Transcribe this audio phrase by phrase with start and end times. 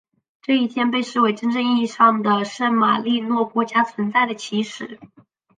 [0.41, 4.99] 这一天被视为真正意义上的圣马力诺国家存在的起始。